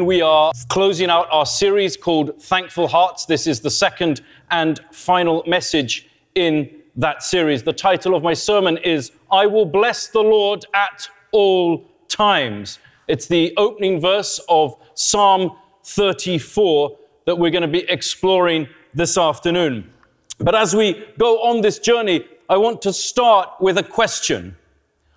[0.00, 3.26] We are closing out our series called Thankful Hearts.
[3.26, 7.64] This is the second and final message in that series.
[7.64, 12.78] The title of my sermon is I Will Bless the Lord at All Times.
[13.08, 16.96] It's the opening verse of Psalm 34
[17.26, 19.90] that we're going to be exploring this afternoon.
[20.38, 24.56] But as we go on this journey, I want to start with a question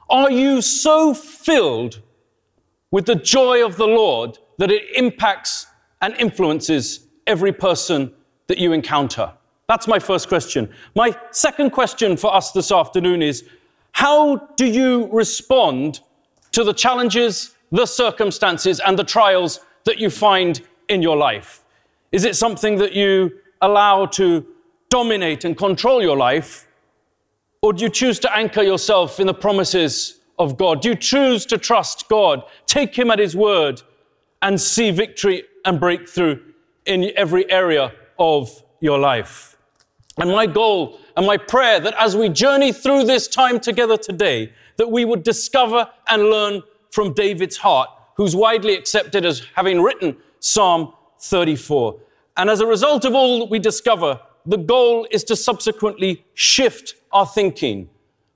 [0.10, 2.02] Are you so filled
[2.90, 5.66] with the joy of the Lord that it impacts
[6.04, 8.14] and influences every person
[8.46, 9.34] that you encounter?
[9.68, 10.70] That's my first question.
[10.96, 13.44] My second question for us this afternoon is
[13.94, 16.02] how do you respond
[16.52, 21.64] to the challenges, the circumstances, and the trials that you find in your life?
[22.12, 24.46] Is it something that you allow to
[24.90, 26.68] dominate and control your life?
[27.64, 30.84] Or do you choose to anchor yourself in the promises of God?
[30.84, 33.82] Do you choose to trust God, take Him at His word,
[34.42, 36.40] and see victory and breakthrough
[36.86, 39.58] in every area of your life.
[40.18, 44.52] And my goal and my prayer that as we journey through this time together today,
[44.78, 50.18] that we would discover and learn from David's heart, who's widely accepted as having written
[50.40, 52.00] Psalm 34.
[52.38, 56.96] And as a result of all that we discover, the goal is to subsequently shift
[57.12, 57.90] our thinking,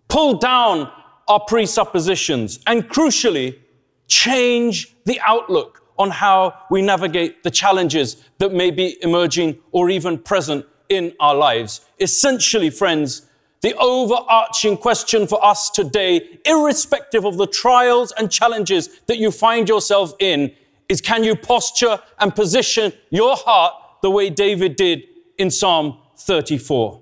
[0.07, 0.91] pull down
[1.27, 3.59] our presuppositions, and crucially,
[4.07, 10.17] change the outlook on how we navigate the challenges that may be emerging or even
[10.17, 11.81] present in our lives.
[11.99, 13.23] Essentially, friends,
[13.61, 19.67] the overarching question for us today, irrespective of the trials and challenges that you find
[19.67, 20.51] yourself in,
[20.87, 23.73] is can you posture and position your heart
[24.03, 25.03] the way David did
[25.37, 27.01] in Psalm 34?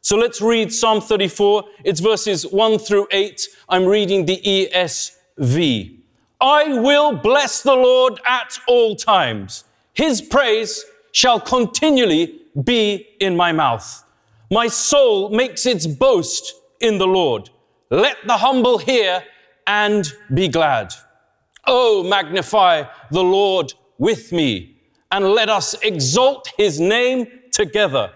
[0.00, 1.64] So let's read Psalm 34.
[1.82, 3.48] It's verses 1 through 8.
[3.68, 5.98] I'm reading the ESV.
[6.40, 9.64] I will bless the Lord at all times.
[9.94, 14.04] His praise shall continually be in my mouth.
[14.50, 17.50] My soul makes its boast in the Lord.
[17.90, 19.22] Let the humble hear
[19.66, 20.92] and be glad.
[21.66, 24.76] Oh, magnify the Lord with me
[25.10, 28.12] and let us exalt his name together.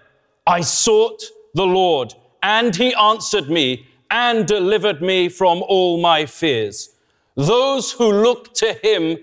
[0.46, 1.22] I sought
[1.54, 6.90] the Lord and he answered me and delivered me from all my fears.
[7.40, 9.16] Those who look to him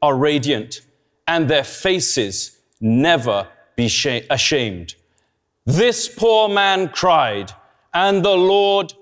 [0.00, 0.82] are radiant,
[1.26, 3.86] and their faces never be
[4.30, 4.94] ashamed.
[5.66, 7.50] This poor man cried,
[7.92, 8.94] and the Lord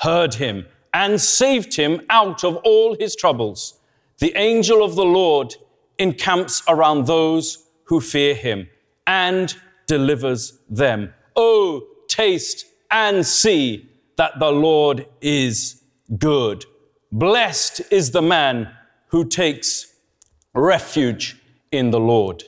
[0.00, 3.78] heard him and saved him out of all his troubles.
[4.18, 5.54] The angel of the Lord
[5.96, 8.66] encamps around those who fear him
[9.06, 9.54] and
[9.86, 11.14] delivers them.
[11.36, 15.84] Oh, taste and see that the Lord is
[16.18, 16.66] good.
[17.16, 18.70] Blessed is the man
[19.06, 19.94] who takes
[20.52, 21.40] refuge
[21.72, 22.44] in the Lord.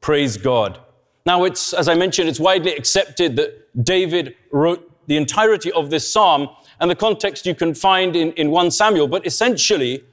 [0.00, 0.78] Praise God.
[1.26, 6.08] Now, it's, as I mentioned, it's widely accepted that David wrote the entirety of this
[6.08, 10.04] psalm, and the context you can find in, in 1 Samuel, but essentially,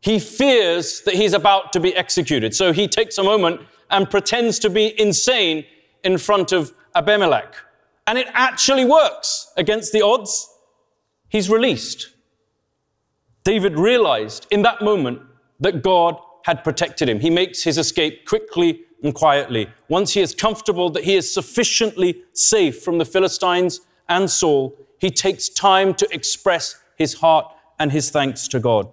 [0.00, 2.54] he fears that he's about to be executed.
[2.54, 3.60] So he takes a moment
[3.90, 5.66] and pretends to be insane
[6.04, 7.54] in front of Abimelech.
[8.06, 10.48] And it actually works against the odds.
[11.28, 12.08] He's released.
[13.44, 15.22] David realized in that moment
[15.60, 17.20] that God had protected him.
[17.20, 19.68] He makes his escape quickly and quietly.
[19.88, 25.10] Once he is comfortable that he is sufficiently safe from the Philistines and Saul, he
[25.10, 28.88] takes time to express his heart and his thanks to God.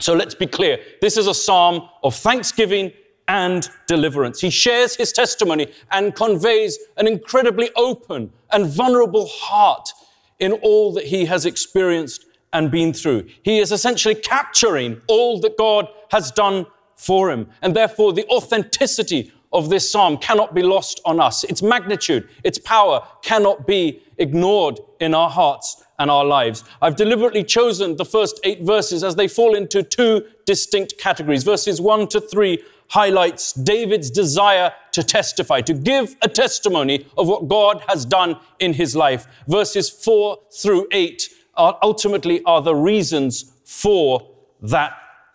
[0.00, 0.78] So let's be clear.
[1.00, 2.92] This is a psalm of thanksgiving
[3.26, 4.40] and deliverance.
[4.40, 9.90] He shares his testimony and conveys an incredibly open and vulnerable heart
[10.38, 13.26] in all that he has experienced and been through.
[13.42, 16.66] He is essentially capturing all that God has done
[16.96, 17.48] for him.
[17.62, 21.44] And therefore, the authenticity of this psalm cannot be lost on us.
[21.44, 26.64] Its magnitude, its power cannot be ignored in our hearts and our lives.
[26.82, 31.44] I've deliberately chosen the first eight verses as they fall into two distinct categories.
[31.44, 37.48] Verses one to three highlights David's desire to testify, to give a testimony of what
[37.48, 39.26] God has done in his life.
[39.46, 41.28] Verses four through eight
[41.58, 44.30] are ultimately are the reasons for
[44.62, 44.92] that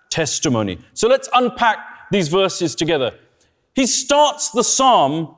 [0.10, 0.80] testimony.
[0.94, 1.78] So let's unpack
[2.12, 3.14] these verses together.
[3.76, 5.36] He starts the psalm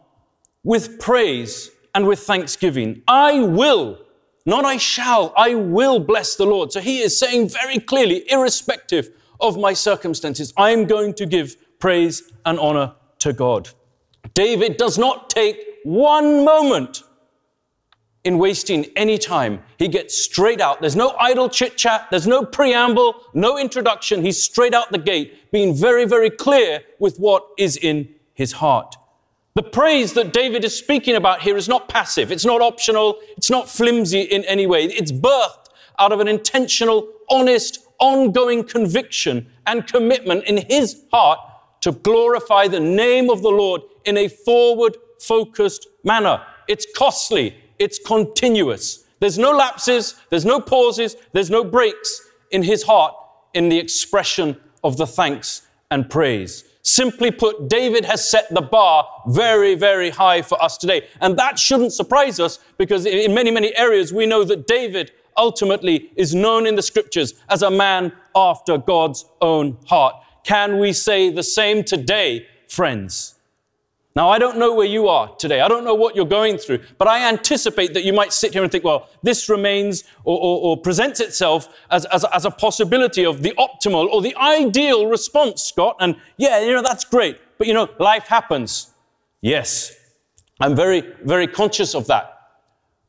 [0.63, 3.01] with praise and with thanksgiving.
[3.07, 3.99] I will,
[4.45, 6.71] not I shall, I will bless the Lord.
[6.71, 9.09] So he is saying very clearly, irrespective
[9.39, 13.69] of my circumstances, I am going to give praise and honor to God.
[14.33, 17.03] David does not take one moment
[18.25, 19.63] in wasting any time.
[19.77, 20.81] He gets straight out.
[20.81, 22.07] There's no idle chit chat.
[22.09, 24.23] There's no preamble, no introduction.
[24.23, 28.97] He's straight out the gate, being very, very clear with what is in his heart.
[29.53, 32.31] The praise that David is speaking about here is not passive.
[32.31, 33.19] It's not optional.
[33.37, 34.85] It's not flimsy in any way.
[34.85, 35.69] It's birthed
[35.99, 41.39] out of an intentional, honest, ongoing conviction and commitment in his heart
[41.81, 46.41] to glorify the name of the Lord in a forward focused manner.
[46.67, 47.55] It's costly.
[47.79, 49.05] It's continuous.
[49.19, 50.15] There's no lapses.
[50.29, 51.15] There's no pauses.
[51.31, 53.15] There's no breaks in his heart
[53.53, 56.63] in the expression of the thanks and praise.
[56.81, 61.07] Simply put, David has set the bar very, very high for us today.
[61.19, 66.11] And that shouldn't surprise us because in many, many areas we know that David ultimately
[66.15, 70.15] is known in the scriptures as a man after God's own heart.
[70.43, 73.34] Can we say the same today, friends?
[74.15, 75.59] Now, I don't know where you are today.
[75.59, 78.63] I don't know what you're going through, but I anticipate that you might sit here
[78.63, 83.25] and think, well, this remains or, or, or presents itself as, as, as, a possibility
[83.25, 85.97] of the optimal or the ideal response, Scott.
[85.99, 87.37] And yeah, you know, that's great.
[87.57, 88.93] But you know, life happens.
[89.41, 89.93] Yes,
[90.61, 92.31] I'm very, very conscious of that.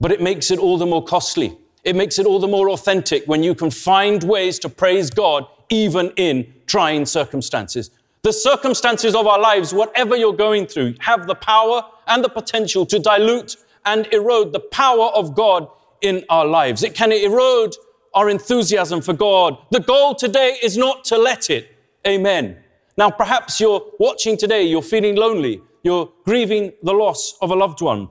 [0.00, 1.56] But it makes it all the more costly.
[1.84, 5.46] It makes it all the more authentic when you can find ways to praise God
[5.68, 7.90] even in trying circumstances.
[8.26, 12.84] The circumstances of our lives, whatever you're going through, have the power and the potential
[12.86, 15.68] to dilute and erode the power of God
[16.00, 16.82] in our lives.
[16.82, 17.76] It can erode
[18.14, 19.56] our enthusiasm for God.
[19.70, 21.68] The goal today is not to let it.
[22.04, 22.58] Amen.
[22.98, 27.80] Now, perhaps you're watching today, you're feeling lonely, you're grieving the loss of a loved
[27.80, 28.08] one,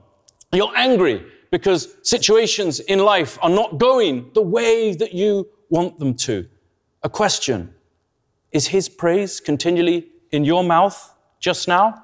[0.50, 6.14] you're angry because situations in life are not going the way that you want them
[6.14, 6.48] to.
[7.02, 7.74] A question
[8.56, 12.02] is his praise continually in your mouth just now?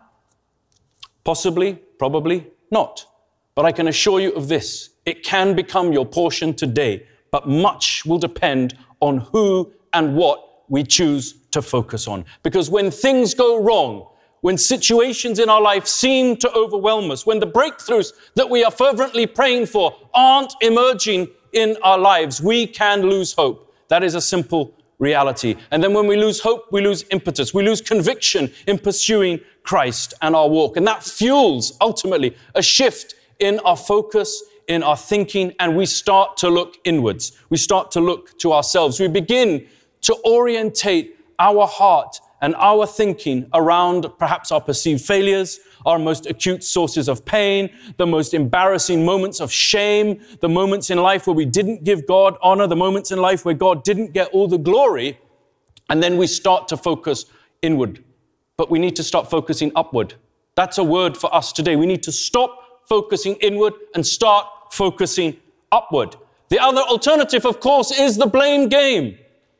[1.25, 3.07] Possibly, probably not.
[3.55, 8.05] But I can assure you of this it can become your portion today, but much
[8.07, 10.39] will depend on who and what
[10.69, 12.25] we choose to focus on.
[12.43, 14.07] Because when things go wrong,
[14.43, 18.71] when situations in our life seem to overwhelm us, when the breakthroughs that we are
[18.71, 23.75] fervently praying for aren't emerging in our lives, we can lose hope.
[23.89, 25.57] That is a simple reality.
[25.71, 27.53] And then when we lose hope, we lose impetus.
[27.53, 30.77] We lose conviction in pursuing Christ and our walk.
[30.77, 36.37] And that fuels ultimately a shift in our focus, in our thinking, and we start
[36.39, 37.33] to look inwards.
[37.51, 39.01] We start to look to ourselves.
[39.01, 39.67] We begin
[40.03, 46.63] to orientate our heart and our thinking around perhaps our perceived failures, our most acute
[46.65, 51.45] sources of pain, the most embarrassing moments of shame, the moments in life where we
[51.45, 55.19] didn't give God honor, the moments in life where God didn't get all the glory.
[55.89, 57.27] And then we start to focus
[57.61, 58.03] inward.
[58.57, 60.15] But we need to start focusing upward.
[60.55, 61.77] That's a word for us today.
[61.77, 65.37] We need to stop focusing inward and start focusing
[65.71, 66.17] upward.
[66.49, 69.19] The other alternative, of course, is the blame game.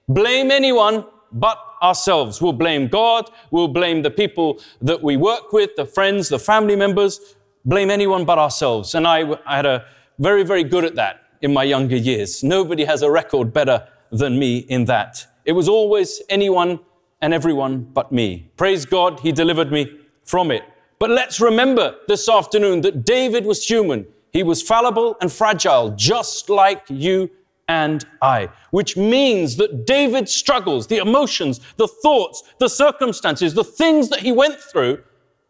[0.09, 2.41] Blame anyone but ourselves.
[2.41, 3.31] We'll blame God.
[3.51, 7.37] We'll blame the people that we work with, the friends, the family members.
[7.65, 8.95] Blame anyone but ourselves.
[8.95, 9.85] And I, I had a
[10.19, 12.43] very, very good at that in my younger years.
[12.43, 15.27] Nobody has a record better than me in that.
[15.45, 16.81] It was always anyone
[17.21, 18.51] and everyone but me.
[18.57, 20.63] Praise God, He delivered me from it.
[20.99, 24.07] But let's remember this afternoon that David was human.
[24.31, 27.31] He was fallible and fragile, just like you
[27.73, 34.11] and I, which means that David's struggles, the emotions, the thoughts, the circumstances, the things
[34.11, 35.03] that he went through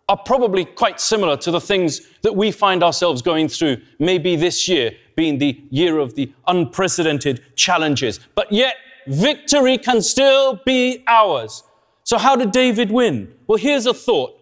[0.09, 4.69] are probably quite similar to the things that we find ourselves going through, maybe this
[4.69, 8.21] year being the year of the unprecedented challenges.
[8.37, 8.75] But yet,
[9.09, 11.65] victory can still be ours.
[12.05, 13.35] So, how did David win?
[13.49, 14.39] Well, here's a thought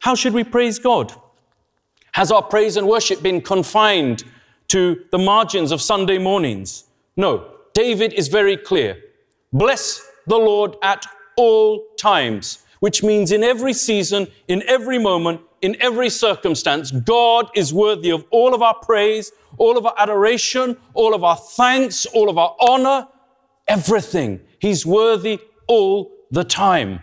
[0.00, 1.12] How should we praise God?
[2.12, 4.24] Has our praise and worship been confined
[4.68, 6.89] to the margins of Sunday mornings?
[7.16, 8.98] No, David is very clear.
[9.52, 15.76] Bless the Lord at all times, which means in every season, in every moment, in
[15.80, 21.14] every circumstance, God is worthy of all of our praise, all of our adoration, all
[21.14, 23.08] of our thanks, all of our honor,
[23.68, 24.40] everything.
[24.58, 27.00] He's worthy all the time.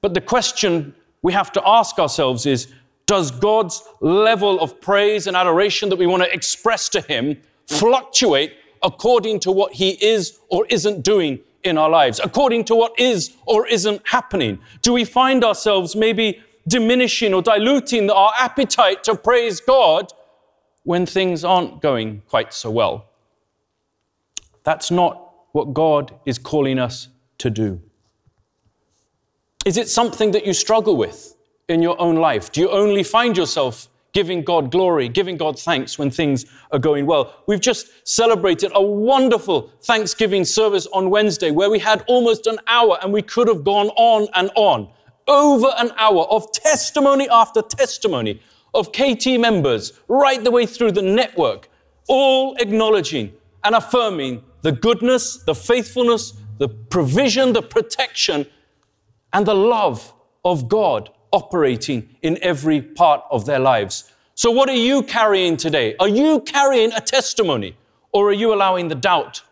[0.00, 2.68] But the question we have to ask ourselves is,
[3.06, 8.54] does God's level of praise and adoration that we want to express to Him fluctuate
[8.86, 13.36] according to what He is or isn't doing in our lives, according to what is
[13.44, 14.58] or isn't happening?
[14.80, 20.12] Do we find ourselves maybe diminishing or diluting our appetite to praise God
[20.84, 23.10] when things aren't going quite so well?
[24.62, 27.80] That's not what God is calling us to do.
[29.64, 31.34] Is it something that you struggle with
[31.68, 32.52] in your own life?
[32.52, 37.04] Do you only find yourself giving God glory, giving God thanks when things are going
[37.04, 37.34] well.
[37.46, 42.96] We've just celebrated a wonderful Thanksgiving service on Wednesday where we had almost an hour
[43.02, 44.88] and we could have gone on and on.
[45.28, 48.40] Over an hour of testimony after testimony
[48.72, 51.68] of KT members right the way through the network,
[52.08, 58.46] all acknowledging and affirming the goodness, the faithfulness, the provision, the protection,
[59.34, 64.12] and the love of God operating in every part of their lives.
[64.34, 65.96] So, what are you carrying today?
[65.98, 67.76] Are you carrying a testimony
[68.12, 69.42] or are you allowing the doubt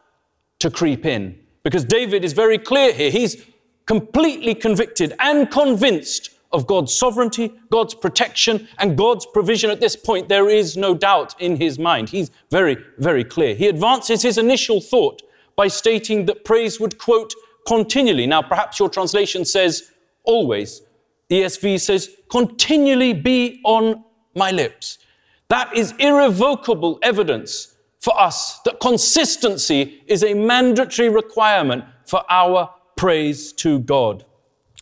[0.59, 1.39] to creep in?
[1.63, 3.11] Because David is very clear here.
[3.11, 3.45] He's
[3.87, 10.29] completely convicted and convinced of God's sovereignty, God's protection, and God's provision at this point.
[10.29, 12.09] There is no doubt in his mind.
[12.11, 13.55] He's very, very clear.
[13.55, 15.23] He advances his initial thought
[15.57, 17.35] by stating that praise would, quote,
[17.67, 18.27] continually.
[18.27, 19.91] Now, perhaps your translation says
[20.23, 20.83] always.
[21.31, 24.05] ESV says, continually be on
[24.35, 24.99] my lips.
[25.49, 33.53] That is irrevocable evidence for us that consistency is a mandatory requirement for our praise
[33.55, 34.25] to God.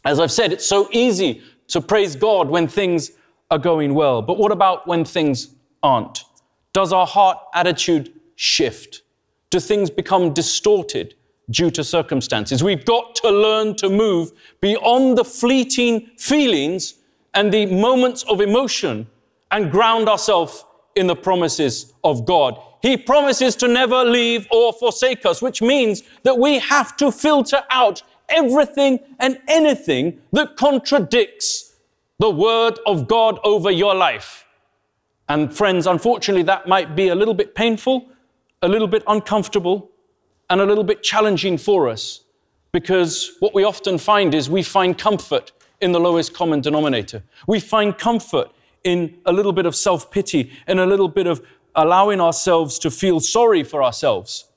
[0.05, 3.13] As I've said, it's so easy to praise God when things
[3.51, 4.23] are going well.
[4.23, 6.25] But what about when things aren't?
[6.73, 9.03] Does our heart attitude shift?
[9.51, 11.15] Do things become distorted?
[11.51, 12.63] Due to circumstances.
[12.63, 16.95] We've got to learn to move beyond the fleeting feelings
[17.35, 19.07] and the moments of emotion
[19.51, 22.61] and ground ourselves in the promises of God.
[22.83, 27.63] He promises to never leave or forsake us, which means that we have to filter
[27.71, 31.77] out everything and anything that contradicts
[32.19, 34.45] the word of God over your life.
[35.29, 38.09] And friends, unfortunately, that might be a little bit painful,
[38.63, 39.92] a little bit uncomfortable,
[40.53, 42.25] and a little bit challenging for us
[42.73, 47.23] because what we often find is we find comfort in the lowest common denominator.
[47.47, 48.51] We find comfort
[48.85, 51.41] in a little bit of self pity and a little bit of
[51.75, 54.51] allowing ourselves to feel sorry for ourselves.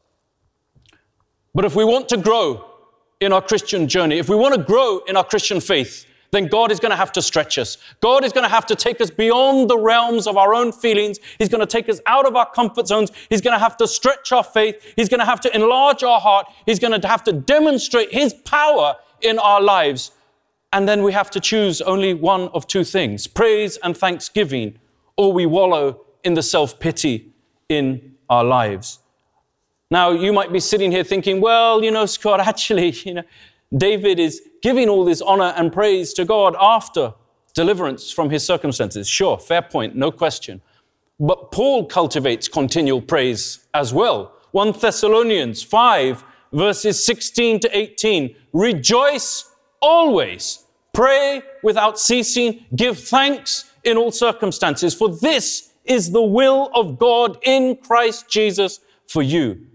[1.54, 2.70] But if we want to grow
[3.22, 6.72] in our Christian journey, if we want to grow in our Christian faith, then God
[6.72, 7.78] is going to have to stretch us.
[8.02, 11.20] God is going to have to take us beyond the realms of our own feelings.
[11.38, 13.12] He's going to take us out of our comfort zones.
[13.30, 14.94] He's going to have to stretch our faith.
[14.96, 16.48] He's going to have to enlarge our heart.
[16.66, 20.12] He's going to have to demonstrate His power in our lives.
[20.74, 24.78] And then we have to choose only one of two things praise and thanksgiving,
[25.16, 27.32] or we wallow in the self pity
[27.70, 29.00] in our lives.
[29.92, 33.24] Now, you might be sitting here thinking, well, you know, Scott, actually, you know,
[33.76, 37.14] David is giving all this honor and praise to God after
[37.54, 39.08] deliverance from his circumstances.
[39.08, 40.60] Sure, fair point, no question.
[41.20, 44.34] But Paul cultivates continual praise as well.
[44.54, 48.36] 1 Thessalonians 5, verses 16 to 18.
[48.54, 49.52] Rejoice
[49.84, 56.98] always, pray without ceasing, give thanks in all circumstances, for this is the will of
[56.98, 59.68] God in Christ Jesus for you.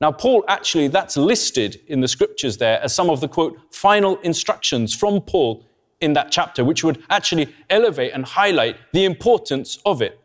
[0.00, 4.16] Now, Paul actually, that's listed in the scriptures there as some of the quote, final
[4.18, 5.64] instructions from Paul
[6.00, 10.20] in that chapter, which would actually elevate and highlight the importance of it.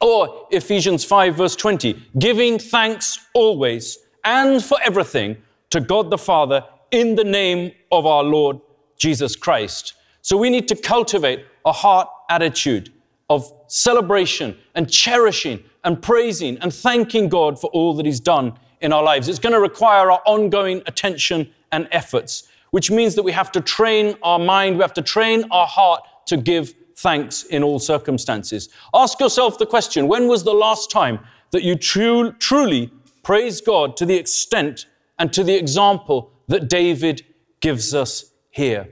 [0.00, 5.36] Or Ephesians 5, verse 20, giving thanks always and for everything
[5.70, 8.60] to God the Father in the name of our Lord
[8.96, 9.94] Jesus Christ.
[10.22, 12.92] So we need to cultivate a heart attitude
[13.28, 18.92] of celebration and cherishing and praising and thanking God for all that He's done in
[18.92, 19.28] our lives.
[19.28, 23.60] It's going to require our ongoing attention and efforts, which means that we have to
[23.60, 28.68] train our mind, we have to train our heart to give thanks in all circumstances.
[28.94, 31.20] Ask yourself the question when was the last time
[31.50, 32.90] that you tru- truly
[33.22, 34.86] praised God to the extent
[35.18, 37.24] and to the example that David
[37.60, 38.88] gives us here?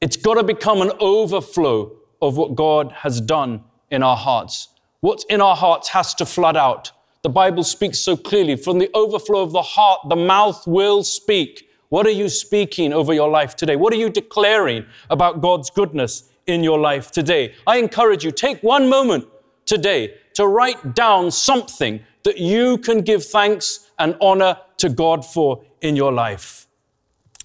[0.00, 1.92] It's got to become an overflow
[2.22, 4.68] of what God has done in our hearts.
[5.00, 6.92] What's in our hearts has to flood out.
[7.22, 11.68] The Bible speaks so clearly from the overflow of the heart, the mouth will speak.
[11.88, 13.74] What are you speaking over your life today?
[13.74, 17.54] What are you declaring about God's goodness in your life today?
[17.66, 19.26] I encourage you, take one moment
[19.66, 25.64] today to write down something that you can give thanks and honor to God for
[25.80, 26.68] in your life.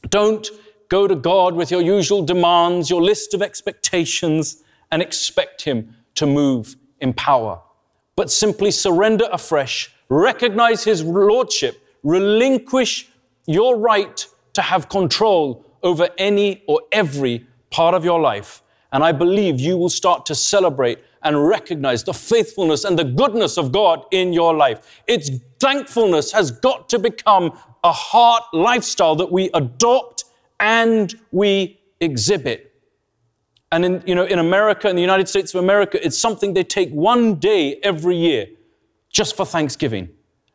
[0.10, 0.48] Don't
[0.88, 4.62] go to God with your usual demands, your list of expectations,
[4.92, 7.60] and expect Him to move in power
[8.16, 13.10] but simply surrender afresh, recognize His Lordship, relinquish
[13.46, 18.62] your right to have control over any or every part of your life.
[18.92, 23.58] And I believe you will start to celebrate and recognize the faithfulness and the goodness
[23.58, 25.02] of God in your life.
[25.08, 30.26] Its thankfulness has got to become a heart lifestyle that we adopt
[30.60, 32.73] and we exhibit.
[33.74, 36.64] And in, you know, in America, in the United States of America, it's something they
[36.64, 38.46] take one day every year
[39.10, 40.10] just for Thanksgiving.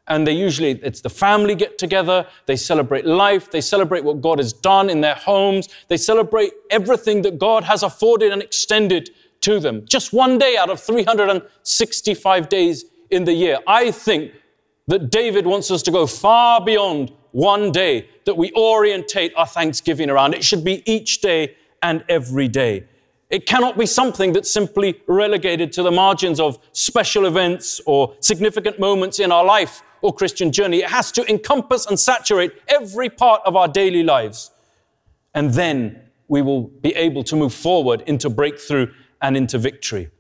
[0.07, 4.39] And they usually, it's the family get together, they celebrate life, they celebrate what God
[4.39, 9.11] has done in their homes, they celebrate everything that God has afforded and extended
[9.41, 9.85] to them.
[9.85, 13.59] Just one day out of 365 days in the year.
[13.67, 14.33] I think
[14.87, 20.09] that David wants us to go far beyond one day, that we orientate our thanksgiving
[20.09, 20.35] around.
[20.35, 22.85] It should be each day and every day.
[23.30, 28.80] It cannot be something that's simply relegated to the margins of special events or significant
[28.80, 30.78] moments in our life or Christian journey.
[30.78, 34.50] It has to encompass and saturate every part of our daily lives.
[35.35, 40.11] And then we will be able to move forward into breakthrough and into victory.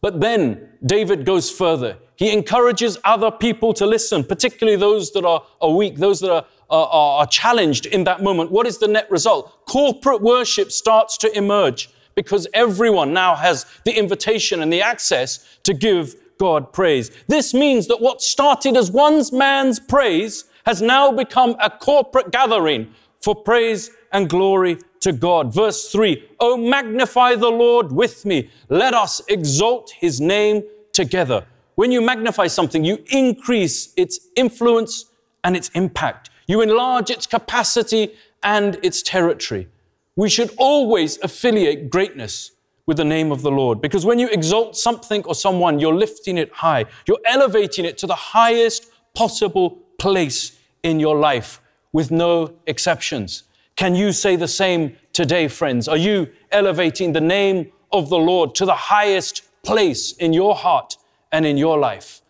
[0.00, 1.96] But then David goes further.
[2.16, 6.88] He encourages other people to listen, particularly those that are, weak, those that are, are,
[7.20, 8.52] are challenged in that moment.
[8.52, 9.66] What is the net result?
[9.66, 15.74] Corporate worship starts to emerge because everyone now has the invitation and the access to
[15.74, 17.10] give God praise.
[17.28, 22.92] This means that what started as one man's praise has now become a corporate gathering
[23.20, 25.54] for praise and glory to God.
[25.54, 28.50] Verse 3 Oh, magnify the Lord with me.
[28.68, 31.46] Let us exalt his name together.
[31.74, 35.06] When you magnify something, you increase its influence
[35.42, 36.30] and its impact.
[36.46, 39.68] You enlarge its capacity and its territory.
[40.16, 42.52] We should always affiliate greatness
[42.86, 46.38] with the name of the Lord because when you exalt something or someone, you're lifting
[46.38, 46.84] it high.
[47.06, 51.60] You're elevating it to the highest possible place in your life
[51.92, 53.44] with no exceptions.
[53.76, 55.88] Can you say the same today, friends?
[55.88, 60.96] Are you elevating the name of the Lord to the highest place in your heart
[61.32, 62.20] and in your life?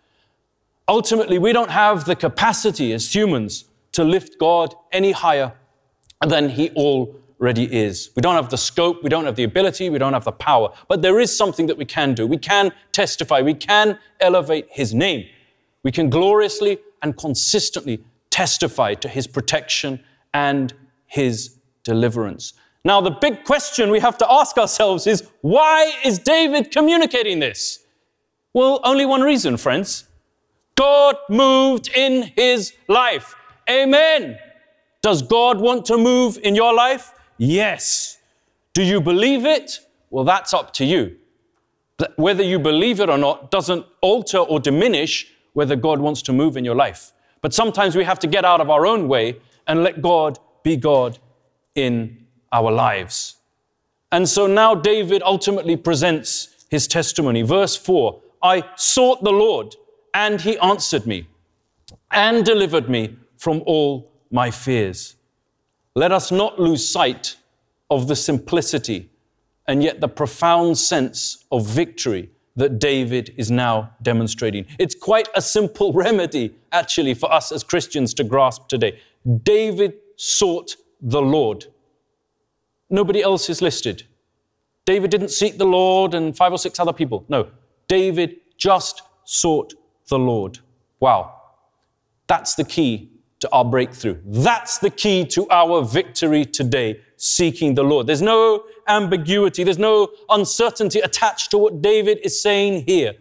[0.88, 5.52] Ultimately, we don't have the capacity as humans to lift God any higher
[6.26, 8.10] than He already is.
[8.16, 10.72] We don't have the scope, we don't have the ability, we don't have the power.
[10.88, 12.26] But there is something that we can do.
[12.26, 15.26] We can testify, we can elevate His name.
[15.82, 20.00] We can gloriously and consistently testify to His protection
[20.34, 20.74] and
[21.14, 22.52] his deliverance.
[22.84, 27.78] Now, the big question we have to ask ourselves is why is David communicating this?
[28.52, 30.04] Well, only one reason, friends.
[30.74, 33.36] God moved in his life.
[33.70, 34.38] Amen.
[35.00, 37.13] Does God want to move in your life?
[37.36, 38.18] Yes.
[38.72, 39.80] Do you believe it?
[40.10, 41.16] Well, that's up to you.
[42.16, 46.56] Whether you believe it or not doesn't alter or diminish whether God wants to move
[46.56, 47.12] in your life.
[47.40, 50.76] But sometimes we have to get out of our own way and let God be
[50.76, 51.18] God
[51.74, 53.36] in our lives.
[54.12, 57.42] And so now David ultimately presents his testimony.
[57.42, 59.74] Verse 4 I sought the Lord,
[60.12, 61.26] and he answered me
[62.10, 65.16] and delivered me from all my fears.
[65.94, 67.36] Let us not lose sight
[67.90, 69.10] of the simplicity
[69.66, 74.66] and yet the profound sense of victory that David is now demonstrating.
[74.78, 79.00] It's quite a simple remedy, actually, for us as Christians to grasp today.
[79.42, 81.66] David sought the Lord.
[82.90, 84.04] Nobody else is listed.
[84.84, 87.24] David didn't seek the Lord and five or six other people.
[87.28, 87.48] No,
[87.88, 89.74] David just sought
[90.08, 90.58] the Lord.
[91.00, 91.40] Wow.
[92.26, 93.10] That's the key
[93.44, 94.18] to our breakthrough.
[94.24, 98.06] That's the key to our victory today, seeking the Lord.
[98.06, 103.12] There's no ambiguity, there's no uncertainty attached to what David is saying here.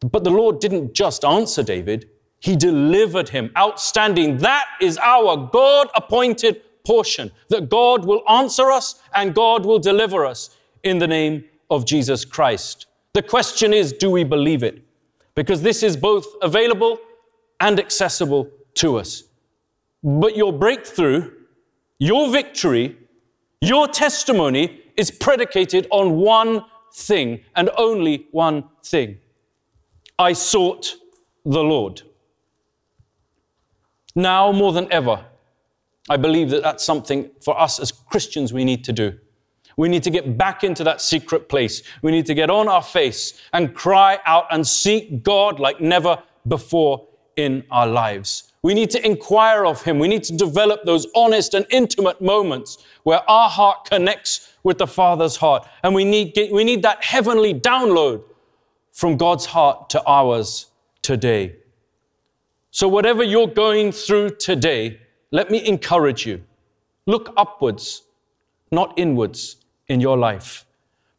[0.00, 3.50] But the Lord didn't just answer David, he delivered him.
[3.56, 4.36] Outstanding.
[4.38, 10.26] That is our God appointed portion that God will answer us and God will deliver
[10.26, 10.50] us
[10.82, 12.86] in the name of Jesus Christ.
[13.14, 14.82] The question is, do we believe it?
[15.34, 16.98] Because this is both available
[17.60, 19.24] and accessible to us.
[20.02, 21.30] But your breakthrough,
[21.98, 22.96] your victory,
[23.60, 29.18] your testimony is predicated on one thing and only one thing.
[30.18, 30.96] I sought
[31.44, 32.02] the Lord.
[34.14, 35.24] Now more than ever,
[36.10, 39.18] I believe that that's something for us as Christians we need to do.
[39.76, 41.82] We need to get back into that secret place.
[42.02, 46.22] We need to get on our face and cry out and seek God like never
[46.46, 48.51] before in our lives.
[48.62, 49.98] We need to inquire of Him.
[49.98, 54.86] We need to develop those honest and intimate moments where our heart connects with the
[54.86, 55.66] Father's heart.
[55.82, 58.22] And we need, we need that heavenly download
[58.92, 60.66] from God's heart to ours
[61.02, 61.56] today.
[62.70, 65.00] So, whatever you're going through today,
[65.32, 66.42] let me encourage you.
[67.06, 68.02] Look upwards,
[68.70, 69.56] not inwards
[69.88, 70.64] in your life.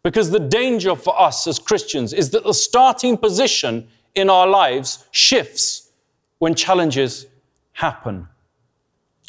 [0.02, 5.06] Because the danger for us as Christians is that the starting position in our lives
[5.12, 5.92] shifts
[6.40, 7.26] when challenges
[7.74, 8.28] happen.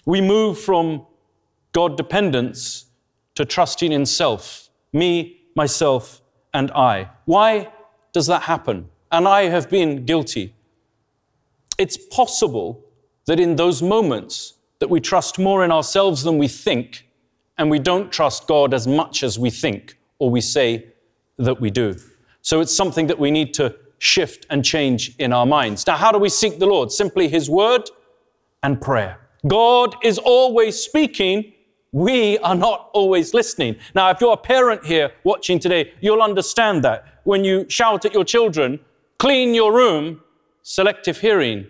[0.07, 1.07] We move from
[1.73, 2.87] God dependence
[3.35, 6.21] to trusting in self, me, myself,
[6.53, 7.11] and I.
[7.25, 7.73] Why
[8.13, 8.89] does that happen?
[9.11, 10.55] And I have been guilty.
[11.79, 12.85] It's possible
[13.27, 17.09] that in those moments that we trust more in ourselves than we think,
[17.59, 20.87] and we don't trust God as much as we think or we say
[21.39, 21.97] that we do.
[22.43, 25.87] So it's something that we need to shift and change in our minds.
[25.87, 26.93] Now, how do we seek the Lord?
[26.93, 27.89] Simply His Word
[28.65, 29.19] and prayer.
[29.47, 31.53] God is always speaking.
[31.93, 33.77] We are not always listening.
[33.95, 37.21] Now, if you're a parent here watching today, you'll understand that.
[37.25, 38.81] When you shout at your children,
[39.19, 40.23] clean your room,
[40.63, 41.67] selective hearing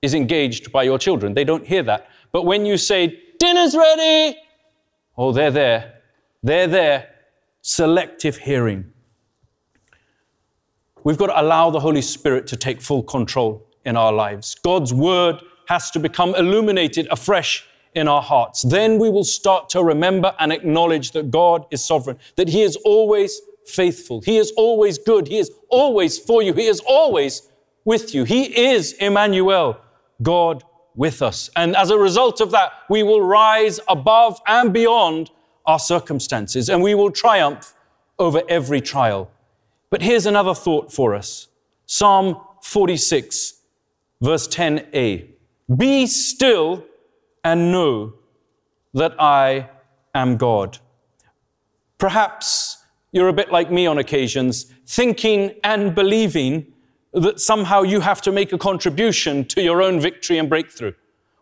[0.00, 1.34] is engaged by your children.
[1.34, 2.08] They don't hear that.
[2.32, 4.38] But when you say, dinner's ready,
[5.18, 6.00] oh, they're there.
[6.42, 7.08] They're there.
[7.60, 8.92] Selective hearing.
[11.02, 14.54] We've got to allow the Holy Spirit to take full control in our lives.
[14.54, 18.62] God's word has to become illuminated afresh in our hearts.
[18.62, 22.74] Then we will start to remember and acknowledge that God is sovereign, that He is
[22.84, 27.48] always faithful, He is always good, He is always for you, He is always
[27.84, 28.24] with you.
[28.24, 29.78] He is Emmanuel,
[30.22, 30.64] God
[30.96, 31.50] with us.
[31.54, 35.30] And as a result of that, we will rise above and beyond
[35.66, 37.74] our circumstances and we will triumph
[38.18, 39.30] over every trial.
[39.88, 41.46] But here's another thought for us
[41.86, 43.54] Psalm 46,
[44.20, 45.39] verse 10a
[45.76, 46.84] Be still
[47.44, 48.14] and know
[48.94, 49.70] that I
[50.14, 50.78] am God.
[51.98, 56.66] Perhaps you're a bit like me on occasions, thinking and believing
[57.12, 60.92] that somehow you have to make a contribution to your own victory and breakthrough.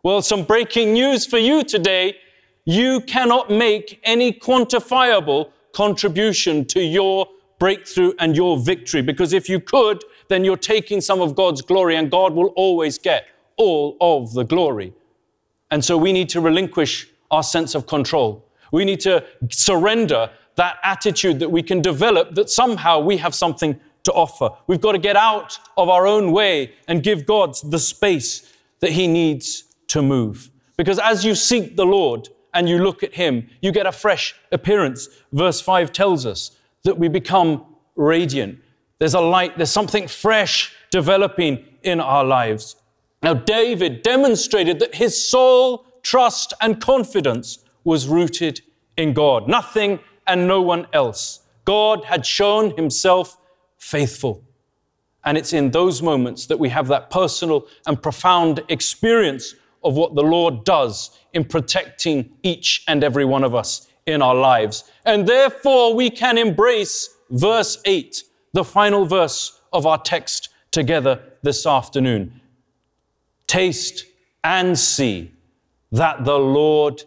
[0.02, 2.16] Well, some breaking news for you today.
[2.64, 9.02] You cannot make any quantifiable contribution to your breakthrough and your victory.
[9.02, 12.98] Because if you could, then you're taking some of God's glory, and God will always
[12.98, 13.26] get
[13.58, 14.94] all of the glory.
[15.70, 18.48] And so we need to relinquish our sense of control.
[18.72, 23.78] We need to surrender that attitude that we can develop that somehow we have something
[24.04, 24.50] to offer.
[24.66, 28.92] We've got to get out of our own way and give God the space that
[28.92, 30.50] He needs to move.
[30.76, 34.34] Because as you seek the Lord and you look at Him, you get a fresh
[34.50, 35.08] appearance.
[35.32, 36.52] Verse 5 tells us
[36.84, 37.64] that we become
[37.96, 38.58] radiant.
[38.98, 42.76] There's a light, there's something fresh developing in our lives.
[43.22, 48.60] Now, David demonstrated that his soul, trust, and confidence was rooted
[48.96, 51.40] in God, nothing and no one else.
[51.64, 53.36] God had shown himself
[53.78, 54.44] faithful.
[55.24, 60.14] And it's in those moments that we have that personal and profound experience of what
[60.14, 64.84] the Lord does in protecting each and every one of us in our lives.
[65.04, 71.66] And therefore, we can embrace verse 8, the final verse of our text together this
[71.66, 72.40] afternoon.
[73.48, 74.04] Taste
[74.44, 75.32] and see
[75.90, 77.02] that the Lord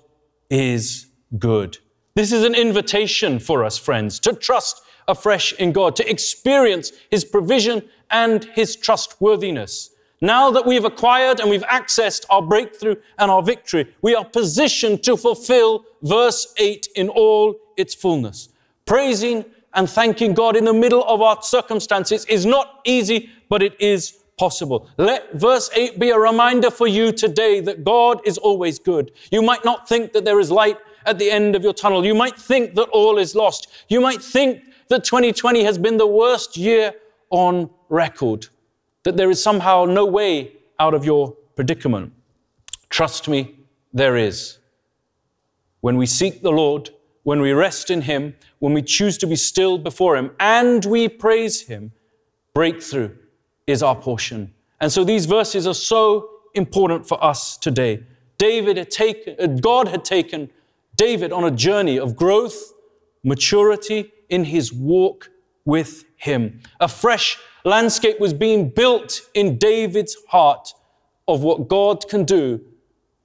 [0.50, 1.08] is
[1.40, 1.78] good.
[2.16, 7.24] This is an invitation for us, friends, to trust afresh in God, to experience His
[7.24, 9.92] provision and His trustworthiness.
[10.20, 15.04] Now that we've acquired and we've accessed our breakthrough and our victory, we are positioned
[15.04, 18.50] to fulfill verse 8 in all its fullness.
[18.86, 23.80] Praising and thanking God in the middle of our circumstances is not easy, but it
[23.80, 24.90] is possible.
[24.98, 29.12] Let verse 8 be a reminder for you today that God is always good.
[29.30, 32.04] You might not think that there is light at the end of your tunnel.
[32.04, 33.68] You might think that all is lost.
[33.88, 36.96] You might think that 2020 has been the worst year
[37.30, 38.48] on record
[39.04, 42.12] that there is somehow no way out of your predicament.
[42.90, 43.60] Trust me,
[43.94, 44.58] there is.
[45.82, 46.90] When we seek the Lord,
[47.22, 51.08] when we rest in Him, when we choose to be still before Him, and we
[51.08, 51.92] praise Him,
[52.56, 53.12] breakthrough
[53.68, 54.54] is our portion.
[54.80, 58.04] And so these verses are so important for us today.
[58.38, 60.50] David had taken, uh, God had taken
[60.96, 62.74] David on a journey of growth,
[63.24, 65.30] maturity in his walk
[65.66, 66.62] with Him.
[66.80, 70.74] A fresh landscape was being built in David's heart
[71.28, 72.62] of what God can do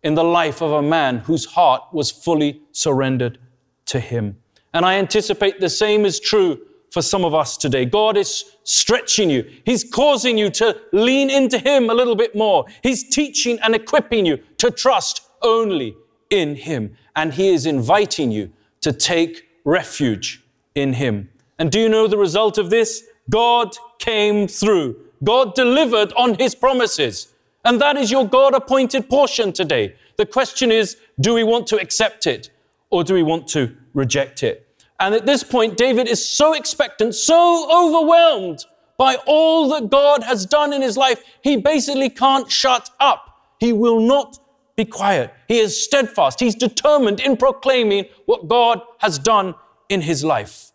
[0.03, 3.39] in the life of a man whose heart was fully surrendered
[3.87, 4.37] to Him.
[4.75, 7.85] And I anticipate the same is true for some of us today.
[7.85, 9.51] God is stretching you.
[9.65, 12.67] He's causing you to lean into Him a little bit more.
[12.83, 15.97] He's teaching and equipping you to trust only
[16.31, 16.97] in Him.
[17.15, 20.43] And He is inviting you to take refuge
[20.75, 21.29] in Him.
[21.59, 23.05] And do you know the result of this?
[23.31, 24.97] God came through.
[25.25, 27.33] God delivered on his promises.
[27.65, 29.97] And that is your God appointed portion today.
[30.17, 32.51] The question is, do we want to accept it
[32.91, 34.66] or do we want to reject it?
[34.99, 38.65] And at this point, David is so expectant, so overwhelmed
[38.99, 43.41] by all that God has done in his life, he basically can't shut up.
[43.61, 44.39] He will not
[44.75, 45.33] be quiet.
[45.49, 46.41] He is steadfast.
[46.41, 49.55] He's determined in proclaiming what God has done
[49.89, 50.73] in his life.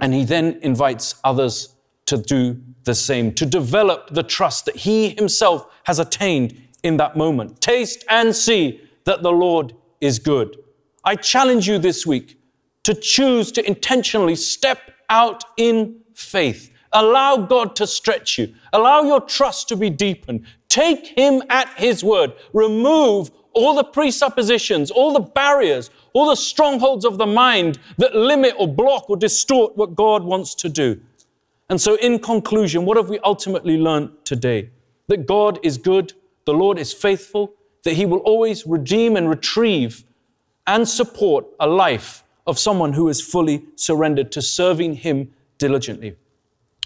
[0.00, 1.74] And he then invites others
[2.06, 7.16] to do the same, to develop the trust that he himself has attained in that
[7.16, 7.60] moment.
[7.60, 10.56] Taste and see that the Lord is good.
[11.04, 12.38] I challenge you this week
[12.86, 16.70] to choose to intentionally step out in faith.
[16.92, 18.54] Allow God to stretch you.
[18.72, 20.46] Allow your trust to be deepened.
[20.68, 22.34] Take Him at His word.
[22.52, 28.54] Remove all the presuppositions, all the barriers, all the strongholds of the mind that limit
[28.56, 31.00] or block or distort what God wants to do.
[31.68, 34.70] And so, in conclusion, what have we ultimately learned today?
[35.08, 36.12] That God is good,
[36.44, 40.04] the Lord is faithful, that He will always redeem and retrieve
[40.68, 46.16] and support a life of someone who is fully surrendered to serving Him diligently.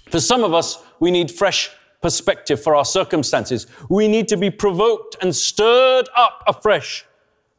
[0.08, 1.70] For some of us, we need fresh
[2.02, 3.66] perspective for our circumstances.
[3.88, 7.04] We need to be provoked and stirred up afresh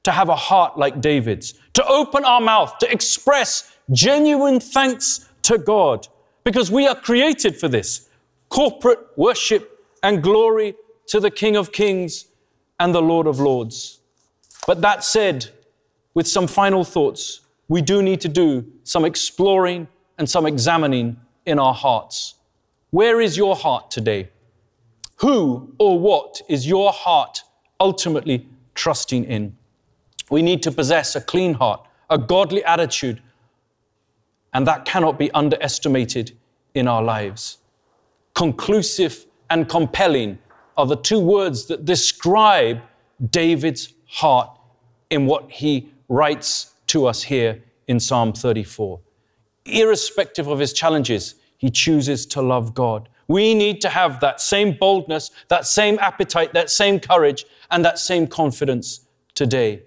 [0.03, 5.57] to have a heart like David's, to open our mouth, to express genuine thanks to
[5.57, 6.07] God,
[6.43, 8.09] because we are created for this
[8.49, 10.75] corporate worship and glory
[11.07, 12.25] to the King of Kings
[12.79, 13.99] and the Lord of Lords.
[14.65, 15.49] But that said,
[16.13, 21.57] with some final thoughts, we do need to do some exploring and some examining in
[21.57, 22.35] our hearts.
[22.89, 24.29] Where is your heart today?
[25.19, 27.43] Who or what is your heart
[27.79, 29.55] ultimately trusting in?
[30.29, 33.21] We need to possess a clean heart, a godly attitude,
[34.53, 36.33] and that cannot be underestimated
[36.73, 37.59] in our lives.
[38.35, 40.39] Conclusive and compelling
[40.75, 42.81] are the two words that describe
[43.29, 44.49] David's heart
[45.09, 48.99] in what he writes to us here in Psalm 34.
[49.65, 53.07] Irrespective of his challenges, he chooses to love God.
[53.27, 57.97] We need to have that same boldness, that same appetite, that same courage, and that
[57.97, 59.01] same confidence
[59.35, 59.83] today.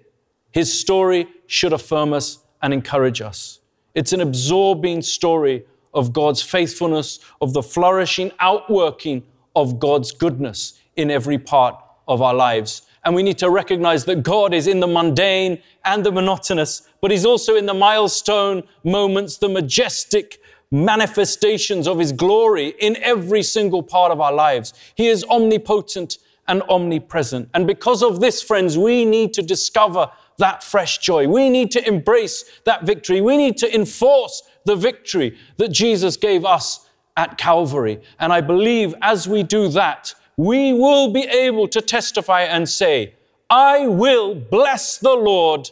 [0.51, 3.59] His story should affirm us and encourage us.
[3.93, 9.23] It's an absorbing story of God's faithfulness, of the flourishing outworking
[9.55, 11.75] of God's goodness in every part
[12.07, 12.81] of our lives.
[13.05, 17.11] And we need to recognize that God is in the mundane and the monotonous, but
[17.11, 20.41] He's also in the milestone moments, the majestic
[20.71, 24.73] manifestations of His glory in every single part of our lives.
[24.95, 27.49] He is omnipotent and omnipresent.
[27.53, 31.27] And because of this, friends, we need to discover that fresh joy.
[31.27, 33.21] We need to embrace that victory.
[33.21, 38.01] We need to enforce the victory that Jesus gave us at Calvary.
[38.19, 43.13] And I believe as we do that, we will be able to testify and say,
[43.49, 45.69] I will bless the Lord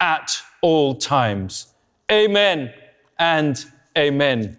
[0.00, 1.72] at all times.
[2.10, 2.72] Amen
[3.18, 3.64] and
[3.96, 4.56] amen.